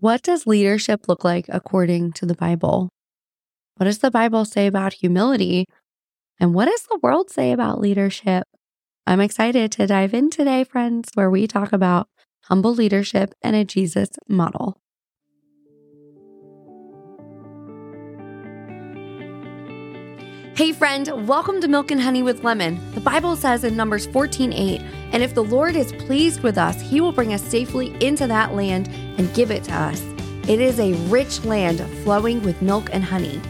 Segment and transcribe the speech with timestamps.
[0.00, 2.88] What does leadership look like according to the Bible?
[3.76, 5.66] What does the Bible say about humility?
[6.40, 8.44] And what does the world say about leadership?
[9.06, 12.08] I'm excited to dive in today, friends, where we talk about
[12.46, 14.78] humble leadership and a Jesus model.
[20.56, 22.78] Hey friend, welcome to Milk and Honey with Lemon.
[22.94, 24.80] The Bible says in Numbers 14:8,
[25.10, 28.54] and if the Lord is pleased with us, he will bring us safely into that
[28.54, 28.88] land
[29.18, 30.00] and give it to us.
[30.46, 33.40] It is a rich land flowing with milk and honey.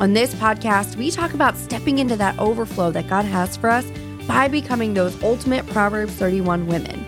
[0.00, 3.84] On this podcast, we talk about stepping into that overflow that God has for us
[4.26, 7.04] by becoming those ultimate Proverbs 31 women.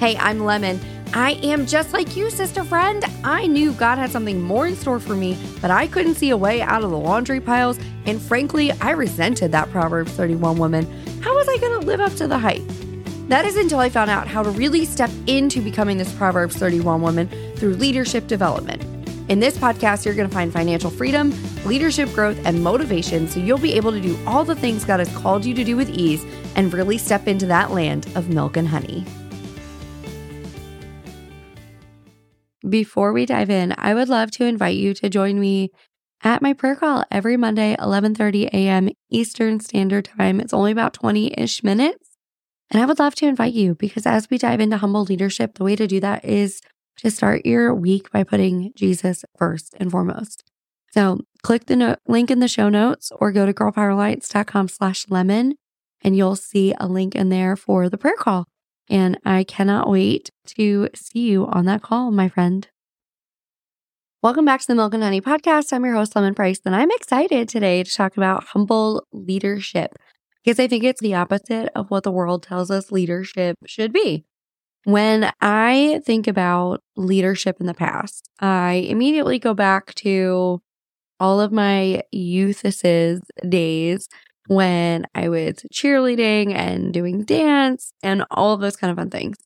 [0.00, 0.78] Hey, I'm Lemon.
[1.14, 3.02] I am just like you, sister friend.
[3.24, 6.36] I knew God had something more in store for me, but I couldn't see a
[6.36, 7.78] way out of the laundry piles.
[8.04, 10.84] And frankly, I resented that Proverbs 31 woman.
[11.20, 12.62] How was I going to live up to the hype?
[13.28, 17.00] That is until I found out how to really step into becoming this Proverbs 31
[17.00, 18.82] woman through leadership development.
[19.30, 21.32] In this podcast, you're going to find financial freedom,
[21.64, 25.16] leadership growth, and motivation so you'll be able to do all the things God has
[25.16, 26.24] called you to do with ease
[26.56, 29.06] and really step into that land of milk and honey.
[32.72, 35.72] Before we dive in, I would love to invite you to join me
[36.22, 38.88] at my prayer call every Monday, 11:30 a.m.
[39.10, 40.40] Eastern Standard Time.
[40.40, 42.16] It's only about 20-ish minutes.
[42.70, 45.64] And I would love to invite you because as we dive into humble leadership, the
[45.64, 46.62] way to do that is
[46.96, 50.42] to start your week by putting Jesus first and foremost.
[50.92, 55.56] So click the no- link in the show notes or go to girlpoweralliance.com slash lemon
[56.02, 58.46] and you'll see a link in there for the prayer call.
[58.92, 62.68] And I cannot wait to see you on that call, my friend.
[64.22, 65.72] Welcome back to the Milk and Honey podcast.
[65.72, 69.92] I'm your host, Lemon Price, and I'm excited today to talk about humble leadership
[70.44, 74.26] because I think it's the opposite of what the world tells us leadership should be.
[74.84, 80.60] When I think about leadership in the past, I immediately go back to
[81.18, 84.06] all of my youthesses days
[84.46, 89.38] when I was cheerleading and doing dance and all of those kind of fun things.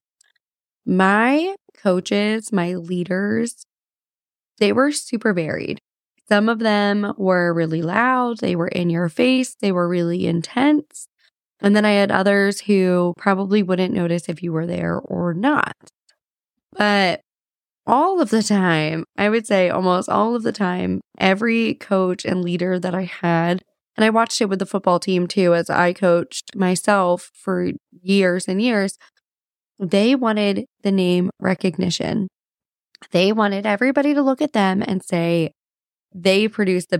[0.84, 3.66] My coaches, my leaders,
[4.58, 5.80] they were super varied.
[6.28, 11.08] Some of them were really loud, they were in your face, they were really intense.
[11.60, 15.74] And then I had others who probably wouldn't notice if you were there or not.
[16.72, 17.20] But
[17.86, 22.42] all of the time, I would say almost all of the time, every coach and
[22.42, 23.62] leader that I had
[23.96, 27.70] and I watched it with the football team too, as I coached myself for
[28.02, 28.98] years and years.
[29.78, 32.28] They wanted the name recognition.
[33.10, 35.52] They wanted everybody to look at them and say,
[36.14, 36.98] they produce the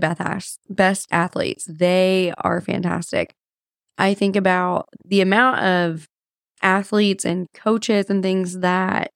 [0.69, 1.65] best athletes.
[1.65, 3.33] They are fantastic.
[3.97, 6.05] I think about the amount of
[6.61, 9.09] athletes and coaches and things that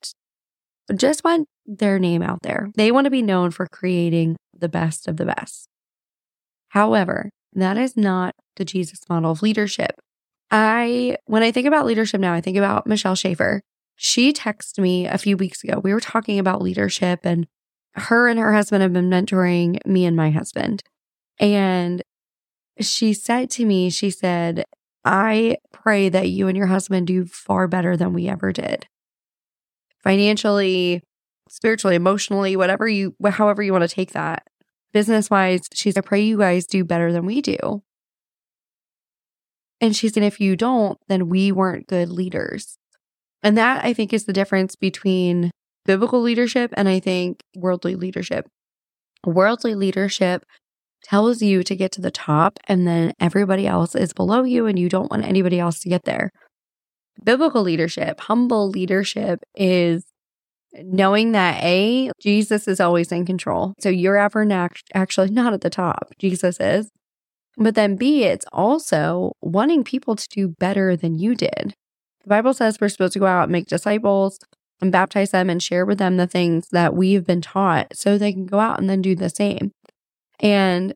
[0.96, 2.72] just want their name out there.
[2.76, 5.68] They want to be known for creating the best of the best.
[6.70, 10.00] However, that is not the Jesus model of leadership.
[10.50, 13.62] I, when I think about leadership now, I think about Michelle Schaefer.
[13.96, 15.80] She texted me a few weeks ago.
[15.80, 17.48] We were talking about leadership, and
[17.94, 20.84] her and her husband have been mentoring me and my husband.
[21.40, 22.02] And
[22.80, 24.66] she said to me, she said,
[25.04, 28.88] I pray that you and your husband do far better than we ever did.
[30.04, 31.02] Financially,
[31.50, 34.44] spiritually, emotionally, whatever you, however you want to take that
[34.94, 37.84] business wise, she's, I pray you guys do better than we do.
[39.80, 42.78] And she said, if you don't, then we weren't good leaders.
[43.42, 45.50] And that I think is the difference between
[45.86, 48.48] biblical leadership and I think worldly leadership.
[49.26, 50.46] Worldly leadership
[51.04, 54.78] tells you to get to the top and then everybody else is below you and
[54.78, 56.32] you don't want anybody else to get there.
[57.24, 60.06] Biblical leadership, humble leadership is
[60.74, 63.74] knowing that A, Jesus is always in control.
[63.80, 66.90] So you're ever not, actually not at the top, Jesus is.
[67.58, 71.76] But then B, it's also wanting people to do better than you did.
[72.24, 74.40] The Bible says we're supposed to go out and make disciples
[74.80, 78.34] and baptize them and share with them the things that we've been taught so they
[78.34, 79.72] can go out and then do the same.
[80.40, 80.94] And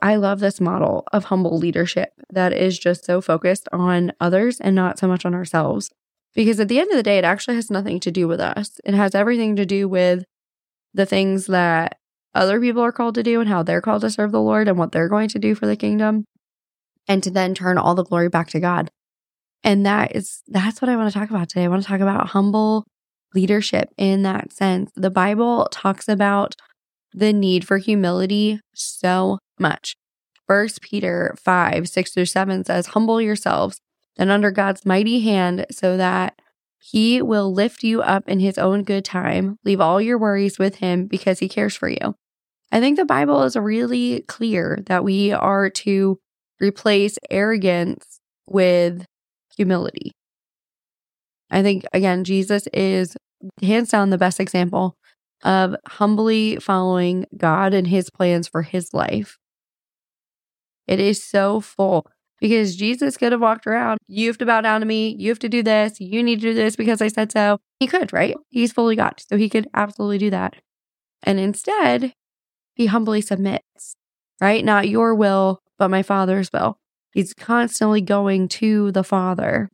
[0.00, 4.74] I love this model of humble leadership that is just so focused on others and
[4.74, 5.90] not so much on ourselves.
[6.34, 8.80] Because at the end of the day, it actually has nothing to do with us.
[8.84, 10.24] It has everything to do with
[10.94, 11.96] the things that
[12.34, 14.78] other people are called to do and how they're called to serve the Lord and
[14.78, 16.24] what they're going to do for the kingdom
[17.08, 18.90] and to then turn all the glory back to God.
[19.64, 21.64] And that is that's what I want to talk about today.
[21.64, 22.84] I want to talk about humble
[23.34, 24.90] leadership in that sense.
[24.94, 26.54] The Bible talks about
[27.12, 29.96] the need for humility so much.
[30.46, 33.80] First Peter 5, 6 through 7 says, Humble yourselves
[34.18, 36.38] and under God's mighty hand so that
[36.78, 39.58] He will lift you up in his own good time.
[39.64, 42.14] Leave all your worries with him because he cares for you.
[42.70, 46.18] I think the Bible is really clear that we are to
[46.60, 49.04] replace arrogance with
[49.56, 50.12] humility.
[51.50, 53.16] I think, again, Jesus is
[53.62, 54.96] hands down the best example
[55.42, 59.38] of humbly following God and his plans for his life.
[60.86, 62.06] It is so full
[62.40, 63.98] because Jesus could have walked around.
[64.06, 65.16] You have to bow down to me.
[65.18, 66.00] You have to do this.
[66.00, 67.58] You need to do this because I said so.
[67.80, 68.36] He could, right?
[68.50, 69.14] He's fully God.
[69.28, 70.56] So he could absolutely do that.
[71.22, 72.12] And instead,
[72.74, 73.96] he humbly submits,
[74.40, 74.64] right?
[74.64, 76.78] Not your will, but my Father's will.
[77.12, 79.70] He's constantly going to the Father.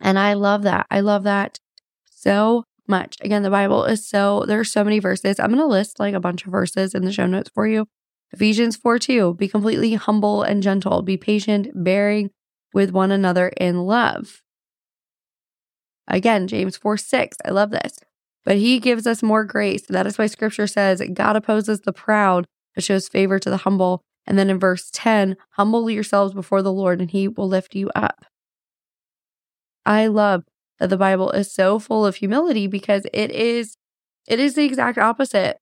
[0.00, 0.86] And I love that.
[0.90, 1.58] I love that
[2.04, 3.16] so much.
[3.22, 5.38] Again, the Bible is so, there's so many verses.
[5.38, 7.86] I'm going to list like a bunch of verses in the show notes for you.
[8.32, 12.30] Ephesians 4 2, be completely humble and gentle, be patient, bearing
[12.72, 14.42] with one another in love.
[16.08, 17.98] Again, James 4 6, I love this.
[18.44, 19.86] But he gives us more grace.
[19.88, 24.02] That is why scripture says God opposes the proud, but shows favor to the humble.
[24.26, 27.90] And then in verse 10, humble yourselves before the Lord, and he will lift you
[27.94, 28.24] up.
[29.84, 30.44] I love
[30.78, 33.76] that the Bible is so full of humility because it is
[34.28, 35.58] it is the exact opposite.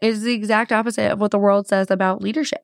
[0.00, 2.62] Is the exact opposite of what the world says about leadership.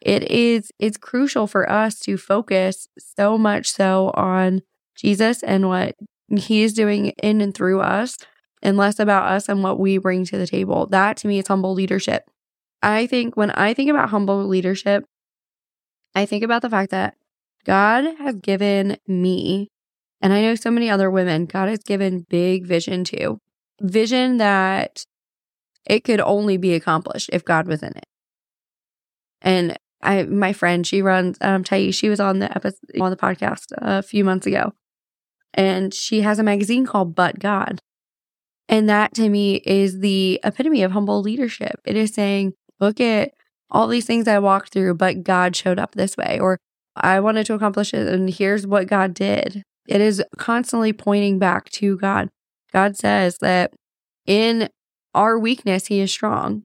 [0.00, 4.62] It is it's crucial for us to focus so much so on
[4.96, 5.96] Jesus and what
[6.28, 8.16] he is doing in and through us
[8.62, 10.86] and less about us and what we bring to the table.
[10.86, 12.30] That to me is humble leadership.
[12.82, 15.04] I think when I think about humble leadership,
[16.14, 17.14] I think about the fact that
[17.64, 19.68] God has given me,
[20.20, 23.38] and I know so many other women, God has given big vision to.
[23.80, 25.04] Vision that
[25.90, 28.06] it could only be accomplished if God was in it.
[29.42, 33.16] And I, my friend, she runs, um, Thais, she was on the episode, on the
[33.16, 34.72] podcast a few months ago,
[35.52, 37.80] and she has a magazine called But God.
[38.68, 41.80] And that to me is the epitome of humble leadership.
[41.84, 43.32] It is saying, look at
[43.68, 46.60] all these things I walked through, but God showed up this way, or
[46.94, 49.64] I wanted to accomplish it, and here's what God did.
[49.88, 52.28] It is constantly pointing back to God.
[52.72, 53.72] God says that
[54.24, 54.68] in
[55.14, 56.62] our weakness, He is strong.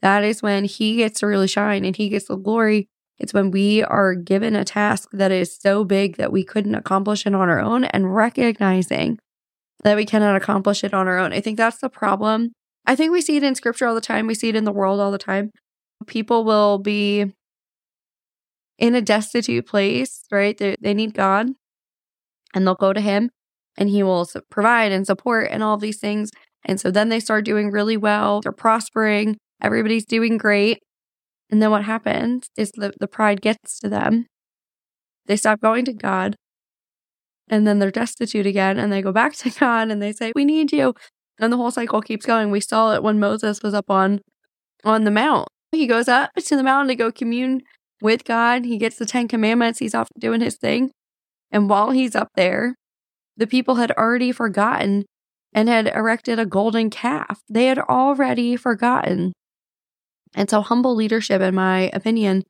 [0.00, 2.88] That is when He gets to really shine and He gets the glory.
[3.18, 7.26] It's when we are given a task that is so big that we couldn't accomplish
[7.26, 9.18] it on our own and recognizing
[9.84, 11.32] that we cannot accomplish it on our own.
[11.32, 12.52] I think that's the problem.
[12.86, 14.26] I think we see it in scripture all the time.
[14.26, 15.50] We see it in the world all the time.
[16.06, 17.32] People will be
[18.78, 20.56] in a destitute place, right?
[20.56, 21.50] They, they need God
[22.54, 23.30] and they'll go to Him
[23.76, 26.30] and He will provide and support and all these things.
[26.64, 28.40] And so then they start doing really well.
[28.40, 29.36] They're prospering.
[29.60, 30.78] Everybody's doing great.
[31.50, 34.26] And then what happens is the, the pride gets to them.
[35.26, 36.36] They stop going to God.
[37.48, 40.44] And then they're destitute again and they go back to God and they say, We
[40.44, 40.94] need you.
[41.38, 42.50] And the whole cycle keeps going.
[42.50, 44.20] We saw it when Moses was up on
[44.84, 45.48] on the mount.
[45.72, 47.62] He goes up to the mountain to go commune
[48.00, 48.64] with God.
[48.64, 49.78] He gets the Ten Commandments.
[49.78, 50.90] He's off doing his thing.
[51.50, 52.74] And while he's up there,
[53.36, 55.04] the people had already forgotten
[55.52, 57.40] and had erected a golden calf.
[57.48, 59.32] They had already forgotten.
[60.34, 62.44] And so, humble leadership, in my opinion,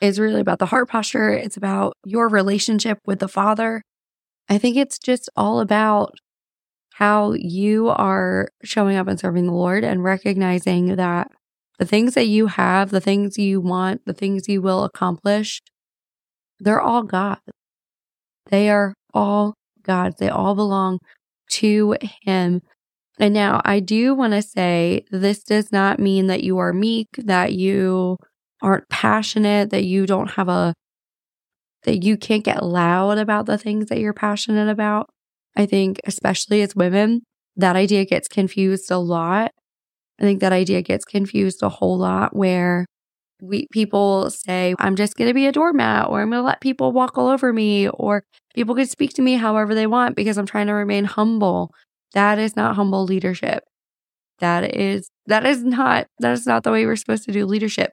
[0.00, 1.30] is really about the heart posture.
[1.30, 3.82] It's about your relationship with the Father.
[4.48, 6.14] I think it's just all about
[6.94, 11.28] how you are showing up and serving the Lord and recognizing that
[11.78, 15.60] the things that you have, the things you want, the things you will accomplish,
[16.60, 17.40] they're all God.
[18.46, 20.14] They are all God.
[20.18, 20.98] They all belong
[21.50, 22.62] to Him.
[23.18, 27.08] And now I do want to say this does not mean that you are meek,
[27.16, 28.16] that you
[28.62, 30.74] aren't passionate, that you don't have a,
[31.84, 35.10] that you can't get loud about the things that you're passionate about.
[35.56, 37.22] I think, especially as women,
[37.56, 39.52] that idea gets confused a lot
[40.18, 42.86] I think that idea gets confused a whole lot where
[43.40, 46.60] we people say, I'm just going to be a doormat or I'm going to let
[46.60, 48.24] people walk all over me or
[48.54, 51.72] people can speak to me however they want because I'm trying to remain humble.
[52.12, 53.64] That is not humble leadership.
[54.40, 57.92] That is that is not that is not the way we're supposed to do leadership.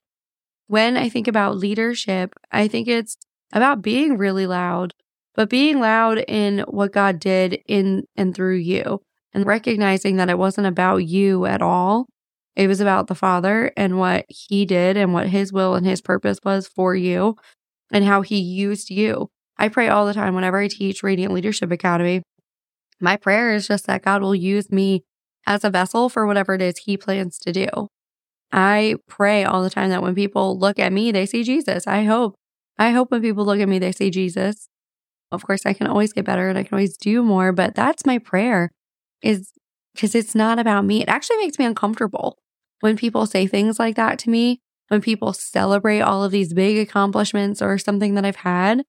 [0.68, 3.18] When I think about leadership, I think it's
[3.54, 4.94] about being really loud,
[5.36, 9.02] but being loud in what God did in and through you
[9.34, 12.08] and recognizing that it wasn't about you at all.
[12.62, 16.00] It was about the Father and what He did and what His will and His
[16.00, 17.36] purpose was for you
[17.92, 19.32] and how He used you.
[19.58, 22.22] I pray all the time whenever I teach Radiant Leadership Academy.
[23.00, 25.04] My prayer is just that God will use me
[25.48, 27.66] as a vessel for whatever it is He plans to do.
[28.52, 31.88] I pray all the time that when people look at me, they see Jesus.
[31.88, 32.36] I hope.
[32.78, 34.70] I hope when people look at me, they see Jesus.
[35.32, 38.06] Of course, I can always get better and I can always do more, but that's
[38.06, 38.70] my prayer
[39.24, 39.52] is
[39.96, 41.02] because it's not about me.
[41.02, 42.38] It actually makes me uncomfortable
[42.82, 44.60] when people say things like that to me,
[44.90, 48.84] when people celebrate all of these big accomplishments or something that I've had,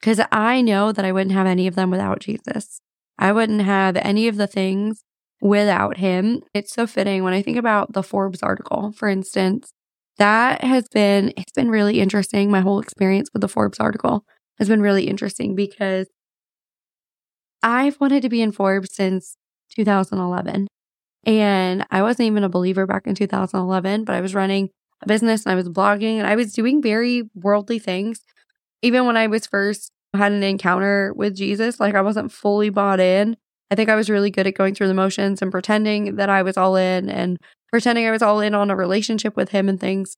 [0.00, 2.80] because I know that I wouldn't have any of them without Jesus.
[3.18, 5.02] I wouldn't have any of the things
[5.40, 6.42] without him.
[6.54, 9.72] It's so fitting when I think about the Forbes article, for instance.
[10.18, 12.50] That has been, it's been really interesting.
[12.50, 14.24] My whole experience with the Forbes article
[14.58, 16.08] has been really interesting because
[17.62, 19.36] I've wanted to be in Forbes since
[19.76, 20.66] 2011.
[21.28, 24.70] And I wasn't even a believer back in 2011, but I was running
[25.02, 28.22] a business and I was blogging and I was doing very worldly things.
[28.80, 32.98] Even when I was first had an encounter with Jesus, like I wasn't fully bought
[32.98, 33.36] in.
[33.70, 36.42] I think I was really good at going through the motions and pretending that I
[36.42, 37.36] was all in and
[37.70, 40.16] pretending I was all in on a relationship with him and things,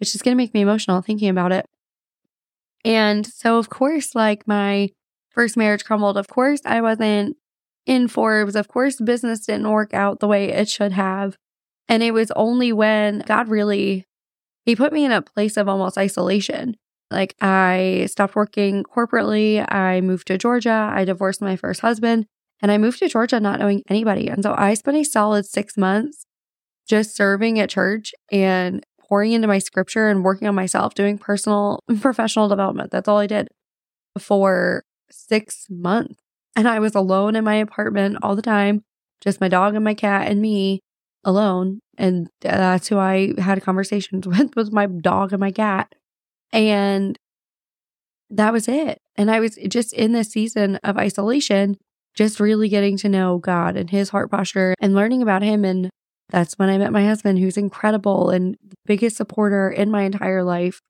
[0.00, 1.66] which is going to make me emotional thinking about it.
[2.84, 4.90] And so, of course, like my
[5.30, 6.16] first marriage crumbled.
[6.16, 7.36] Of course, I wasn't
[7.86, 8.56] in Forbes.
[8.56, 11.36] Of course, business didn't work out the way it should have.
[11.88, 14.06] And it was only when God really,
[14.64, 16.76] He put me in a place of almost isolation.
[17.10, 19.64] Like I stopped working corporately.
[19.70, 20.90] I moved to Georgia.
[20.92, 22.26] I divorced my first husband
[22.60, 24.28] and I moved to Georgia not knowing anybody.
[24.28, 26.24] And so I spent a solid six months
[26.88, 31.80] just serving at church and pouring into my scripture and working on myself, doing personal
[31.88, 32.90] and professional development.
[32.90, 33.48] That's all I did
[34.18, 36.23] for six months.
[36.56, 38.82] And I was alone in my apartment all the time,
[39.20, 40.80] just my dog and my cat and me
[41.24, 41.80] alone.
[41.98, 45.92] And that's who I had conversations with, was my dog and my cat.
[46.52, 47.18] And
[48.30, 48.98] that was it.
[49.16, 51.76] And I was just in this season of isolation,
[52.14, 55.64] just really getting to know God and his heart posture and learning about him.
[55.64, 55.90] And
[56.30, 60.42] that's when I met my husband, who's incredible and the biggest supporter in my entire
[60.42, 60.80] life.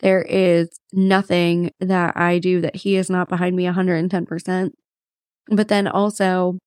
[0.00, 4.72] There is nothing that I do that he is not behind me 110%.
[5.48, 6.58] But then also,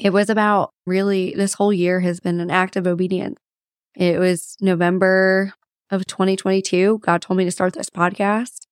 [0.00, 3.36] it was about really this whole year has been an act of obedience.
[3.94, 5.54] It was November
[5.90, 6.98] of 2022.
[7.02, 8.66] God told me to start this podcast.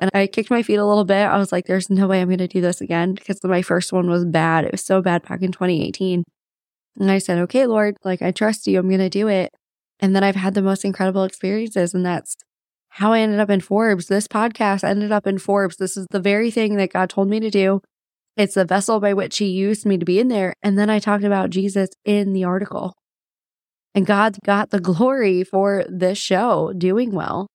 [0.00, 1.26] And I kicked my feet a little bit.
[1.26, 3.92] I was like, there's no way I'm going to do this again because my first
[3.92, 4.64] one was bad.
[4.64, 6.24] It was so bad back in 2018.
[6.98, 8.78] And I said, okay, Lord, like I trust you.
[8.78, 9.50] I'm going to do it.
[10.00, 11.94] And then I've had the most incredible experiences.
[11.94, 12.34] And that's
[12.88, 14.06] how I ended up in Forbes.
[14.06, 15.76] This podcast ended up in Forbes.
[15.76, 17.80] This is the very thing that God told me to do.
[18.36, 20.54] It's the vessel by which he used me to be in there.
[20.62, 22.94] And then I talked about Jesus in the article.
[23.94, 27.48] And God got the glory for this show doing well.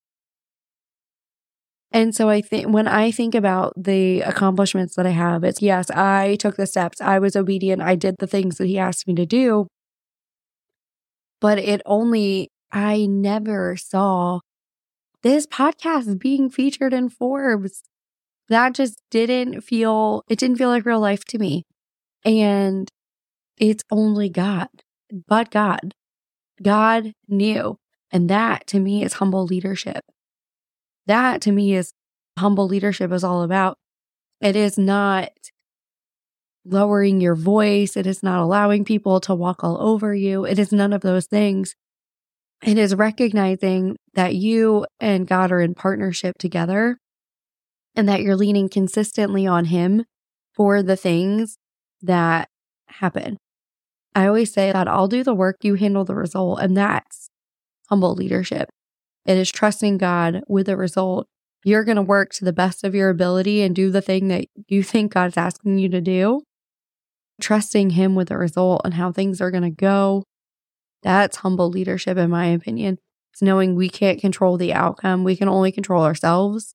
[1.92, 5.90] And so I think when I think about the accomplishments that I have, it's yes,
[5.90, 9.16] I took the steps, I was obedient, I did the things that he asked me
[9.16, 9.68] to do.
[11.40, 14.42] But it only, I never saw
[15.24, 17.84] this podcast being featured in Forbes.
[18.50, 21.66] That just didn't feel, it didn't feel like real life to me.
[22.24, 22.90] And
[23.58, 24.70] it's only God,
[25.28, 25.94] but God.
[26.62, 27.78] God knew.
[28.12, 30.04] And that to me is humble leadership.
[31.08, 31.94] That to me is
[32.38, 33.78] humble leadership is all about.
[34.42, 35.30] It is not
[36.66, 37.98] lowering your voice.
[37.98, 40.46] It is not allowing people to walk all over you.
[40.46, 41.76] It is none of those things.
[42.64, 46.98] It is recognizing that you and God are in partnership together
[47.98, 50.06] and that you're leaning consistently on Him
[50.54, 51.58] for the things
[52.02, 52.48] that
[52.88, 53.38] happen.
[54.16, 56.60] I always say that I'll do the work, you handle the result.
[56.62, 57.30] And that's
[57.90, 58.70] humble leadership.
[59.26, 61.28] It is trusting God with the result.
[61.64, 64.46] You're going to work to the best of your ability and do the thing that
[64.68, 66.42] you think God's asking you to do.
[67.42, 70.24] Trusting Him with the result and how things are going to go.
[71.04, 73.00] That's humble leadership, in my opinion.
[73.34, 76.74] It's knowing we can't control the outcome, we can only control ourselves.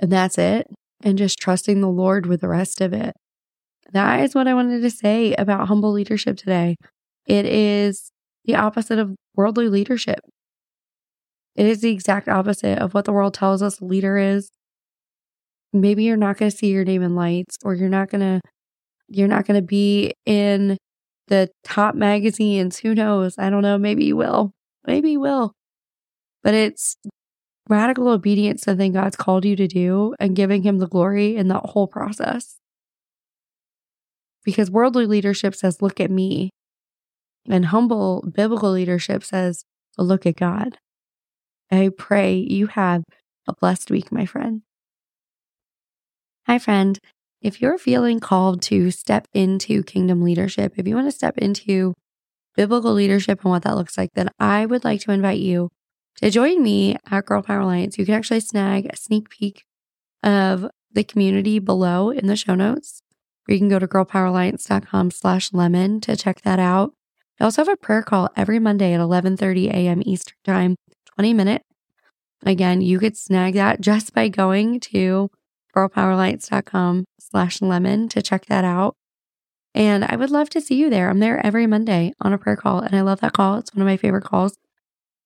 [0.00, 0.66] And that's it.
[1.02, 3.14] And just trusting the Lord with the rest of it.
[3.92, 6.76] That is what I wanted to say about humble leadership today.
[7.26, 8.10] It is
[8.44, 10.20] the opposite of worldly leadership.
[11.56, 14.50] It is the exact opposite of what the world tells us a leader is.
[15.72, 18.40] Maybe you're not going to see your name in lights or you're not going to
[19.08, 20.76] you're not going to be in
[21.26, 22.78] the top magazines.
[22.78, 23.34] Who knows?
[23.38, 23.76] I don't know.
[23.76, 24.52] Maybe you will.
[24.86, 25.52] Maybe you will.
[26.42, 26.96] But it's
[27.70, 31.36] radical obedience to the thing God's called you to do and giving him the glory
[31.36, 32.58] in that whole process.
[34.44, 36.50] Because worldly leadership says, look at me.
[37.48, 39.64] And humble biblical leadership says,
[39.96, 40.78] look at God.
[41.70, 43.04] I pray you have
[43.46, 44.62] a blessed week, my friend.
[46.46, 46.98] Hi, friend.
[47.40, 51.94] If you're feeling called to step into kingdom leadership, if you want to step into
[52.56, 55.70] biblical leadership and what that looks like, then I would like to invite you
[56.16, 57.98] to join me at Girl Power Alliance.
[57.98, 59.64] You can actually snag a sneak peek
[60.22, 63.02] of the community below in the show notes,
[63.48, 66.94] or you can go to girlpoweralliance.com slash lemon to check that out.
[67.40, 70.02] I also have a prayer call every Monday at 11:30 a.m.
[70.04, 70.76] Eastern Time,
[71.14, 71.64] 20 minutes.
[72.44, 75.30] Again, you could snag that just by going to
[75.76, 78.96] girlpoweralliance.com slash lemon to check that out.
[79.74, 81.08] And I would love to see you there.
[81.08, 83.56] I'm there every Monday on a prayer call, and I love that call.
[83.56, 84.56] It's one of my favorite calls.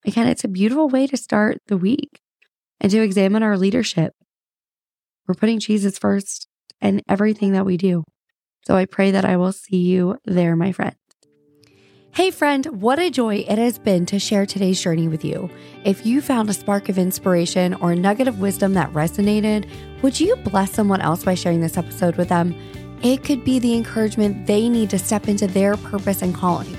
[0.07, 2.21] Again, it's a beautiful way to start the week
[2.81, 4.13] and to examine our leadership.
[5.27, 6.47] We're putting Jesus first
[6.81, 8.05] in everything that we do.
[8.67, 10.97] So I pray that I will see you there, my friend.
[12.13, 15.51] Hey, friend, what a joy it has been to share today's journey with you.
[15.85, 19.69] If you found a spark of inspiration or a nugget of wisdom that resonated,
[20.01, 22.55] would you bless someone else by sharing this episode with them?
[23.03, 26.77] It could be the encouragement they need to step into their purpose and calling.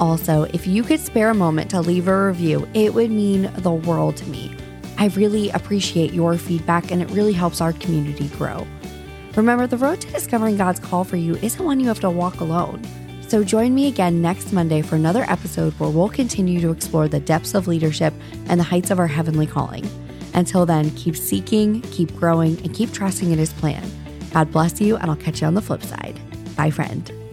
[0.00, 3.72] Also, if you could spare a moment to leave a review, it would mean the
[3.72, 4.54] world to me.
[4.98, 8.66] I really appreciate your feedback and it really helps our community grow.
[9.36, 12.40] Remember, the road to discovering God's call for you isn't one you have to walk
[12.40, 12.82] alone.
[13.26, 17.20] So join me again next Monday for another episode where we'll continue to explore the
[17.20, 18.14] depths of leadership
[18.46, 19.88] and the heights of our heavenly calling.
[20.34, 23.88] Until then, keep seeking, keep growing, and keep trusting in His plan.
[24.32, 26.20] God bless you, and I'll catch you on the flip side.
[26.56, 27.23] Bye, friend.